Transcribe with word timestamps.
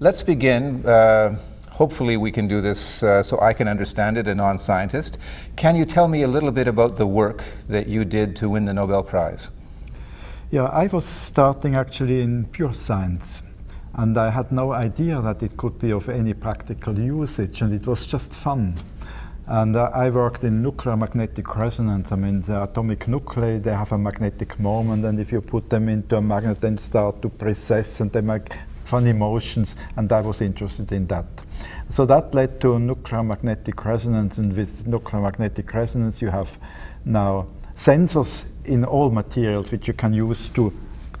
Let's 0.00 0.22
begin. 0.22 0.84
Uh, 0.84 1.38
hopefully, 1.70 2.16
we 2.16 2.32
can 2.32 2.48
do 2.48 2.60
this 2.60 3.04
uh, 3.04 3.22
so 3.22 3.38
I 3.40 3.52
can 3.52 3.68
understand 3.68 4.18
it, 4.18 4.26
a 4.26 4.34
non 4.34 4.58
scientist. 4.58 5.18
Can 5.54 5.76
you 5.76 5.84
tell 5.84 6.08
me 6.08 6.22
a 6.22 6.26
little 6.26 6.50
bit 6.50 6.66
about 6.66 6.96
the 6.96 7.06
work 7.06 7.44
that 7.68 7.86
you 7.86 8.04
did 8.04 8.34
to 8.36 8.48
win 8.48 8.64
the 8.64 8.74
Nobel 8.74 9.04
Prize? 9.04 9.52
Yeah, 10.50 10.64
I 10.64 10.88
was 10.88 11.04
starting 11.04 11.76
actually 11.76 12.22
in 12.22 12.46
pure 12.46 12.74
science. 12.74 13.42
And 13.94 14.18
I 14.18 14.30
had 14.30 14.50
no 14.50 14.72
idea 14.72 15.20
that 15.20 15.44
it 15.44 15.56
could 15.56 15.78
be 15.78 15.92
of 15.92 16.08
any 16.08 16.34
practical 16.34 16.98
usage, 16.98 17.62
and 17.62 17.72
it 17.72 17.86
was 17.86 18.04
just 18.04 18.34
fun. 18.34 18.74
And 19.46 19.76
uh, 19.76 19.92
I 19.94 20.10
worked 20.10 20.42
in 20.42 20.60
nuclear 20.60 20.96
magnetic 20.96 21.54
resonance. 21.54 22.10
I 22.10 22.16
mean, 22.16 22.40
the 22.40 22.64
atomic 22.64 23.06
nuclei, 23.06 23.58
they 23.58 23.72
have 23.72 23.92
a 23.92 23.98
magnetic 23.98 24.58
moment, 24.58 25.04
and 25.04 25.20
if 25.20 25.30
you 25.30 25.40
put 25.40 25.70
them 25.70 25.88
into 25.88 26.16
a 26.16 26.20
magnet, 26.20 26.60
they 26.60 26.74
start 26.74 27.22
to 27.22 27.28
precess 27.28 28.00
and 28.00 28.10
they 28.10 28.22
make 28.22 28.56
funny 28.84 29.10
emotions, 29.10 29.74
and 29.96 30.12
I 30.12 30.20
was 30.20 30.40
interested 30.40 30.92
in 30.92 31.06
that. 31.08 31.26
So 31.90 32.06
that 32.06 32.34
led 32.34 32.60
to 32.60 32.78
nuclear 32.78 33.22
magnetic 33.22 33.84
resonance, 33.84 34.38
and 34.38 34.56
with 34.56 34.86
nuclear 34.86 35.22
magnetic 35.22 35.72
resonance, 35.72 36.22
you 36.22 36.28
have 36.28 36.58
now 37.04 37.46
sensors 37.76 38.44
in 38.64 38.84
all 38.84 39.10
materials 39.10 39.70
which 39.70 39.88
you 39.88 39.94
can 39.94 40.14
use 40.14 40.48
to 40.50 40.72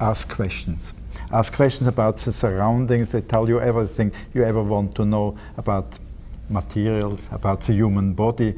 ask 0.00 0.28
questions. 0.28 0.92
Ask 1.30 1.52
questions 1.52 1.88
about 1.88 2.16
the 2.18 2.32
surroundings, 2.32 3.12
they 3.12 3.20
tell 3.20 3.48
you 3.48 3.60
everything 3.60 4.12
you 4.32 4.44
ever 4.44 4.62
want 4.62 4.94
to 4.94 5.04
know 5.04 5.36
about 5.56 5.98
materials, 6.48 7.20
about 7.30 7.62
the 7.62 7.74
human 7.74 8.14
body. 8.14 8.54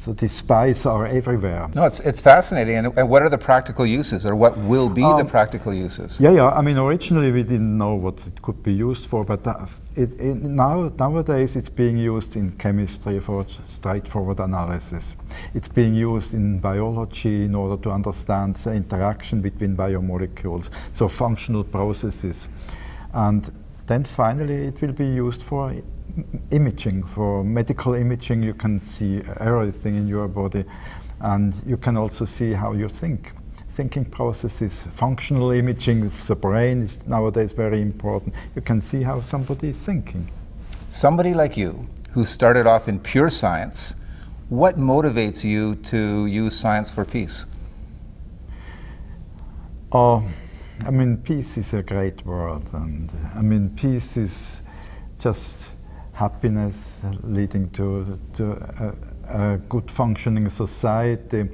So 0.00 0.14
these 0.14 0.32
spies 0.32 0.86
are 0.86 1.06
everywhere. 1.06 1.68
No, 1.74 1.84
it's, 1.84 2.00
it's 2.00 2.22
fascinating. 2.22 2.76
And, 2.76 2.98
and 2.98 3.10
what 3.10 3.20
are 3.20 3.28
the 3.28 3.36
practical 3.36 3.84
uses, 3.84 4.24
or 4.24 4.34
what 4.34 4.56
will 4.56 4.88
be 4.88 5.02
um, 5.02 5.18
the 5.18 5.26
practical 5.26 5.74
uses? 5.74 6.18
Yeah, 6.18 6.30
yeah. 6.30 6.48
I 6.48 6.62
mean, 6.62 6.78
originally 6.78 7.30
we 7.30 7.42
didn't 7.42 7.76
know 7.76 7.96
what 7.96 8.14
it 8.26 8.40
could 8.40 8.62
be 8.62 8.72
used 8.72 9.04
for, 9.04 9.24
but 9.24 9.46
uh, 9.46 9.66
it, 9.94 10.18
it, 10.18 10.36
now 10.36 10.90
nowadays 10.98 11.54
it's 11.54 11.68
being 11.68 11.98
used 11.98 12.34
in 12.34 12.52
chemistry 12.52 13.20
for 13.20 13.44
straightforward 13.68 14.40
analysis. 14.40 15.16
It's 15.52 15.68
being 15.68 15.94
used 15.94 16.32
in 16.32 16.60
biology 16.60 17.44
in 17.44 17.54
order 17.54 17.82
to 17.82 17.90
understand 17.90 18.56
the 18.56 18.72
interaction 18.72 19.42
between 19.42 19.76
biomolecules, 19.76 20.70
so 20.94 21.08
functional 21.08 21.62
processes, 21.62 22.48
and 23.12 23.52
then 23.86 24.04
finally 24.04 24.68
it 24.68 24.80
will 24.80 24.92
be 24.92 25.06
used 25.06 25.42
for 25.42 25.74
imaging, 26.50 27.04
for 27.04 27.44
medical 27.44 27.94
imaging, 27.94 28.42
you 28.42 28.54
can 28.54 28.80
see 28.80 29.22
everything 29.38 29.96
in 29.96 30.06
your 30.06 30.28
body, 30.28 30.64
and 31.20 31.54
you 31.66 31.76
can 31.76 31.96
also 31.96 32.24
see 32.24 32.52
how 32.52 32.72
you 32.72 32.88
think. 32.88 33.32
Thinking 33.70 34.04
processes, 34.04 34.86
functional 34.92 35.52
imaging 35.52 36.06
of 36.06 36.26
the 36.26 36.34
brain 36.34 36.82
is 36.82 37.06
nowadays 37.06 37.52
very 37.52 37.80
important. 37.80 38.34
You 38.54 38.62
can 38.62 38.80
see 38.80 39.02
how 39.02 39.20
somebody 39.20 39.68
is 39.70 39.84
thinking. 39.84 40.30
Somebody 40.88 41.34
like 41.34 41.56
you, 41.56 41.86
who 42.12 42.24
started 42.24 42.66
off 42.66 42.88
in 42.88 42.98
pure 42.98 43.30
science, 43.30 43.94
what 44.48 44.76
motivates 44.76 45.44
you 45.44 45.76
to 45.76 46.26
use 46.26 46.58
science 46.58 46.90
for 46.90 47.04
peace? 47.04 47.46
Oh, 49.92 50.28
I 50.86 50.90
mean, 50.90 51.18
peace 51.18 51.56
is 51.56 51.72
a 51.74 51.82
great 51.82 52.24
word, 52.26 52.62
and 52.72 53.10
I 53.36 53.42
mean, 53.42 53.70
peace 53.70 54.16
is 54.16 54.62
just 55.18 55.70
happiness, 56.20 57.00
leading 57.22 57.70
to, 57.70 58.20
to 58.34 58.52
a, 58.52 59.54
a 59.54 59.58
good 59.70 59.90
functioning 59.90 60.50
society. 60.50 61.48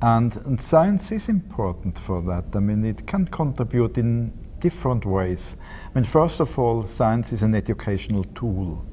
And, 0.00 0.34
and, 0.46 0.58
science 0.58 1.12
is 1.12 1.28
important 1.28 1.98
for 1.98 2.22
that. 2.22 2.56
I 2.56 2.60
mean, 2.60 2.82
it 2.82 3.06
can 3.06 3.26
contribute 3.26 3.98
in 3.98 4.32
different 4.58 5.04
ways. 5.04 5.56
I 5.90 5.98
mean, 5.98 6.04
first 6.04 6.40
of 6.40 6.58
all, 6.58 6.84
science 6.84 7.30
is 7.34 7.42
an 7.42 7.54
educational 7.54 8.24
tool. 8.34 8.86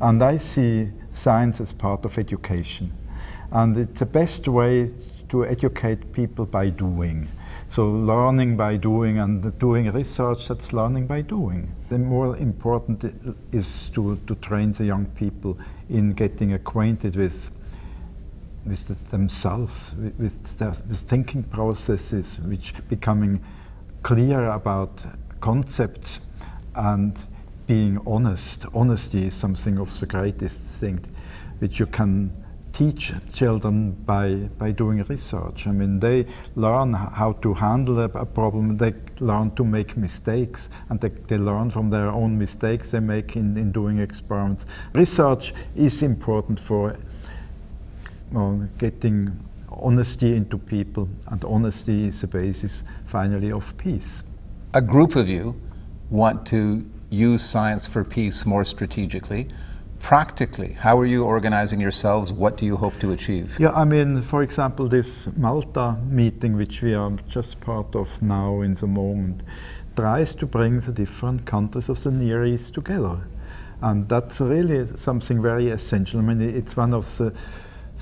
And 0.00 0.20
I 0.24 0.38
see 0.38 0.90
science 1.12 1.60
as 1.60 1.72
part 1.72 2.04
of 2.04 2.18
education. 2.18 2.92
And 3.52 3.76
it's 3.76 4.00
the 4.00 4.06
best 4.06 4.48
way 4.48 4.90
to 5.28 5.46
educate 5.46 6.12
people 6.12 6.46
by 6.46 6.70
doing. 6.70 7.28
So 7.68 7.88
learning 7.88 8.56
by 8.56 8.76
doing 8.76 9.18
and 9.18 9.58
doing 9.58 9.90
research, 9.92 10.48
that's 10.48 10.72
learning 10.72 11.06
by 11.06 11.20
doing. 11.20 11.74
The 11.88 11.98
more 11.98 12.36
important 12.36 13.04
is 13.52 13.90
to, 13.90 14.16
to 14.26 14.34
train 14.36 14.72
the 14.72 14.84
young 14.84 15.06
people 15.06 15.58
in 15.90 16.12
getting 16.14 16.52
acquainted 16.52 17.16
with 17.16 17.50
with 18.64 18.88
the, 18.88 18.94
themselves, 19.10 19.92
with, 19.96 20.18
with 20.18 20.58
their 20.58 20.70
with 20.88 21.00
thinking 21.00 21.44
processes, 21.44 22.38
which 22.40 22.74
becoming 22.88 23.40
clear 24.02 24.48
about 24.50 25.04
concepts 25.40 26.20
and 26.74 27.16
being 27.66 27.98
honest. 28.06 28.66
Honesty 28.74 29.26
is 29.26 29.34
something 29.34 29.78
of 29.78 29.98
the 30.00 30.06
greatest 30.06 30.60
thing 30.62 31.00
which 31.58 31.78
you 31.78 31.86
can 31.86 32.30
teach 32.76 33.10
children 33.32 33.92
by, 34.04 34.34
by 34.58 34.70
doing 34.70 35.02
research. 35.04 35.66
I 35.66 35.72
mean, 35.72 35.98
they 35.98 36.26
learn 36.56 36.92
how 36.92 37.32
to 37.40 37.54
handle 37.54 37.98
a, 38.00 38.08
problem, 38.08 38.76
they 38.76 38.92
learn 39.18 39.50
to 39.52 39.64
make 39.64 39.96
mistakes, 39.96 40.68
and 40.90 41.00
they, 41.00 41.08
they 41.08 41.38
learn 41.38 41.70
from 41.70 41.88
their 41.88 42.08
own 42.08 42.36
mistakes 42.38 42.90
they 42.90 43.00
make 43.00 43.34
in, 43.34 43.56
in 43.56 43.72
doing 43.72 43.98
experiments. 43.98 44.66
Research 44.92 45.54
is 45.74 46.02
important 46.02 46.60
for 46.60 46.98
well, 48.30 48.68
getting 48.76 49.32
honesty 49.70 50.34
into 50.36 50.58
people, 50.58 51.08
and 51.28 51.42
honesty 51.44 52.08
is 52.08 52.20
the 52.20 52.26
basis, 52.26 52.82
finally, 53.06 53.52
of 53.52 53.74
peace. 53.78 54.22
A 54.74 54.82
group 54.82 55.16
of 55.16 55.30
you 55.30 55.58
want 56.10 56.46
to 56.48 56.84
use 57.08 57.42
science 57.42 57.88
for 57.88 58.04
peace 58.04 58.44
more 58.44 58.64
strategically 58.64 59.48
practically, 59.98 60.72
how 60.72 60.98
are 60.98 61.06
you 61.06 61.24
organizing 61.24 61.80
yourselves? 61.80 62.32
What 62.32 62.56
do 62.56 62.64
you 62.64 62.76
hope 62.76 62.98
to 63.00 63.12
achieve? 63.12 63.58
Yeah, 63.58 63.72
I 63.72 63.84
mean, 63.84 64.22
for 64.22 64.42
example, 64.42 64.88
this 64.88 65.28
Malta 65.36 65.96
meeting, 66.08 66.56
which 66.56 66.82
we 66.82 66.94
are 66.94 67.12
just 67.28 67.60
part 67.60 67.94
of 67.94 68.22
now 68.22 68.60
in 68.60 68.74
the 68.74 68.86
moment, 68.86 69.42
tries 69.96 70.34
to 70.36 70.46
bring 70.46 70.80
the 70.80 70.92
different 70.92 71.44
countries 71.46 71.88
of 71.88 72.02
the 72.02 72.10
Near 72.10 72.44
East 72.44 72.74
together. 72.74 73.18
And 73.80 74.08
that's 74.08 74.40
really 74.40 74.86
something 74.96 75.42
very 75.42 75.70
essential. 75.70 76.20
I 76.20 76.22
mean, 76.22 76.40
it's 76.40 76.76
one 76.76 76.94
of 76.94 77.16
the, 77.18 77.34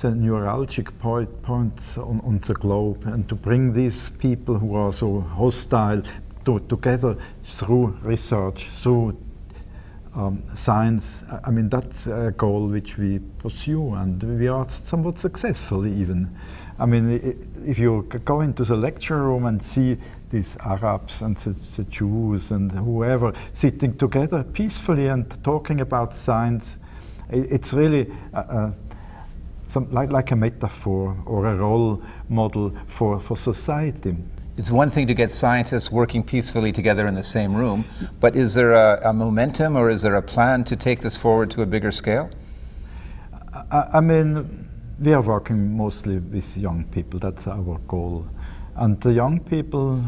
the 0.01 0.09
neuralgic 0.09 0.97
point, 0.99 1.41
points 1.41 1.97
on, 1.97 2.21
on 2.23 2.39
the 2.39 2.53
globe, 2.53 3.03
and 3.05 3.27
to 3.29 3.35
bring 3.35 3.73
these 3.73 4.09
people 4.09 4.57
who 4.57 4.75
are 4.75 4.93
so 4.93 5.21
hostile 5.21 6.01
to, 6.45 6.59
together 6.59 7.17
through 7.43 7.97
research, 8.03 8.69
through 8.81 9.17
um, 10.15 10.41
science, 10.55 11.23
I 11.43 11.51
mean, 11.51 11.69
that's 11.69 12.07
a 12.07 12.33
goal 12.35 12.67
which 12.67 12.97
we 12.97 13.19
pursue, 13.37 13.93
and 13.95 14.39
we 14.39 14.47
are 14.47 14.67
somewhat 14.69 15.19
successful 15.19 15.85
even. 15.85 16.35
I 16.79 16.85
mean, 16.85 17.37
if 17.65 17.79
you 17.79 18.03
go 18.25 18.41
into 18.41 18.65
the 18.65 18.75
lecture 18.75 19.23
room 19.23 19.45
and 19.45 19.61
see 19.61 19.97
these 20.29 20.57
Arabs 20.59 21.21
and 21.21 21.37
the, 21.37 21.51
the 21.77 21.83
Jews 21.85 22.51
and 22.51 22.71
whoever 22.71 23.33
sitting 23.53 23.97
together 23.97 24.43
peacefully 24.43 25.07
and 25.07 25.25
talking 25.43 25.81
about 25.81 26.17
science, 26.17 26.77
it's 27.29 27.71
really 27.73 28.11
some, 29.67 29.91
like, 29.91 30.11
like 30.11 30.31
a 30.31 30.35
metaphor 30.35 31.15
or 31.25 31.47
a 31.47 31.55
role 31.55 32.01
model 32.29 32.75
for, 32.87 33.19
for 33.19 33.37
society. 33.37 34.15
It's 34.57 34.71
one 34.71 34.89
thing 34.89 35.07
to 35.07 35.13
get 35.13 35.31
scientists 35.31 35.91
working 35.91 36.23
peacefully 36.23 36.71
together 36.71 37.07
in 37.07 37.15
the 37.15 37.23
same 37.23 37.55
room, 37.55 37.83
but 38.21 38.37
is 38.37 38.53
there 38.53 38.71
a, 38.71 39.09
a 39.09 39.13
momentum 39.13 39.75
or 39.75 39.89
is 39.89 40.01
there 40.01 40.15
a 40.15 40.21
plan 40.21 40.63
to 40.65 40.77
take 40.77 41.01
this 41.01 41.17
forward 41.17 41.51
to 41.51 41.61
a 41.61 41.65
bigger 41.65 41.91
scale? 41.91 42.29
I, 43.69 43.89
I, 43.95 43.99
mean, 43.99 44.69
we 44.97 45.13
are 45.13 45.21
working 45.21 45.75
mostly 45.75 46.19
with 46.19 46.55
young 46.55 46.85
people, 46.85 47.19
that's 47.19 47.47
our 47.47 47.79
goal. 47.87 48.25
And 48.75 48.99
the 49.01 49.11
young 49.11 49.41
people 49.41 50.01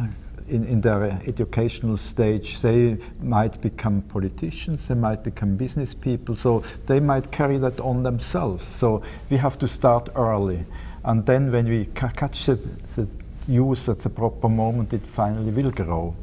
in, 0.48 0.66
in 0.66 0.80
their 0.80 1.04
educational 1.28 1.98
stage, 1.98 2.62
they 2.62 2.98
might 3.22 3.60
become 3.60 4.02
politicians, 4.04 4.88
they 4.88 4.96
might 4.96 5.24
become 5.24 5.58
business 5.58 5.94
people, 5.94 6.38
so 6.38 6.64
they 6.86 7.02
might 7.02 7.32
carry 7.32 7.58
that 7.58 7.82
on 7.82 8.04
themselves. 8.04 8.66
So 8.66 9.02
we 9.30 9.36
have 9.36 9.58
to 9.60 9.68
start 9.68 10.08
early. 10.16 10.66
And 11.04 11.26
then 11.26 11.52
when 11.52 11.68
we 11.68 11.86
ca 11.86 12.10
catch 12.10 12.46
the, 12.46 12.56
the 12.96 13.08
use 13.48 13.90
at 13.90 14.00
the 14.00 14.10
proper 14.10 14.50
moment, 14.50 14.94
it 14.94 15.04
finally 15.04 15.52
will 15.52 15.72
grow. 15.72 16.16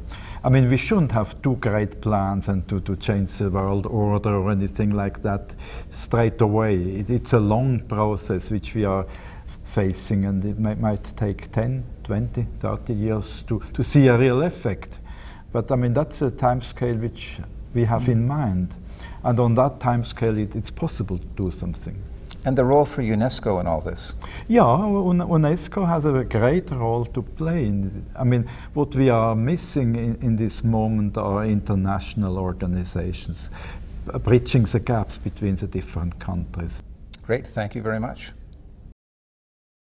I 0.43 0.49
mean, 0.49 0.69
we 0.69 0.77
shouldn't 0.77 1.11
have 1.13 1.41
too 1.41 1.55
great 1.55 2.01
plans 2.01 2.47
and 2.49 2.67
to, 2.67 2.79
to 2.81 2.95
change 2.97 3.37
the 3.39 3.49
world 3.49 3.87
order 3.87 4.35
or 4.35 4.51
anything 4.51 4.91
like 4.91 5.23
that 5.23 5.55
straight 5.91 6.39
away. 6.39 6.75
It, 6.75 7.09
it's 7.09 7.33
a 7.33 7.39
long 7.39 7.79
process 7.79 8.51
which 8.51 8.75
we 8.75 8.85
are 8.85 9.07
facing, 9.63 10.25
and 10.25 10.45
it 10.45 10.59
might, 10.59 10.79
might 10.79 11.17
take 11.17 11.51
10, 11.51 11.83
20, 12.03 12.47
30 12.59 12.93
years 12.93 13.43
to, 13.47 13.59
to 13.73 13.83
see 13.83 14.07
a 14.07 14.17
real 14.17 14.43
effect. 14.43 14.99
But 15.51 15.71
I 15.71 15.75
mean, 15.75 15.93
that's 15.93 16.21
a 16.21 16.29
time 16.29 16.61
scale 16.61 16.95
which 16.95 17.37
we 17.73 17.83
have 17.85 18.07
in 18.07 18.27
mind. 18.27 18.73
And 19.23 19.39
on 19.39 19.55
that 19.55 19.79
time 19.79 20.05
scale, 20.05 20.37
it, 20.37 20.55
it's 20.55 20.69
possible 20.69 21.17
to 21.17 21.25
do 21.35 21.49
something. 21.49 21.99
And 22.45 22.55
the 22.55 22.63
role 22.63 22.85
for 22.85 23.01
UNESCO 23.01 23.59
in 23.59 23.65
all 23.65 23.81
this? 23.81 24.13
Yeah, 24.47 24.61
UNESCO 24.61 25.87
has 25.87 26.05
a 26.05 26.23
great 26.23 26.69
role 26.69 27.03
to 27.05 27.23
play. 27.23 27.65
In, 27.65 28.05
I 28.15 28.23
mean, 28.23 28.47
what 28.75 28.95
we 28.95 29.09
are 29.09 29.35
missing 29.35 29.95
in, 29.95 30.15
in 30.21 30.35
this 30.35 30.63
moment 30.63 31.17
are 31.17 31.43
international 31.43 32.37
organizations, 32.37 33.49
bridging 34.23 34.63
the 34.65 34.79
gaps 34.79 35.17
between 35.17 35.55
the 35.55 35.65
different 35.65 36.19
countries. 36.19 36.83
Great, 37.23 37.47
thank 37.47 37.73
you 37.73 37.81
very 37.81 37.99
much. 37.99 38.31